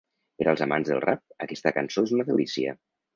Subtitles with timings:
[0.41, 2.75] Per als amants del rap, aquesta cançó és una delícia.